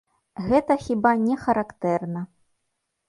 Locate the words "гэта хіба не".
0.45-1.35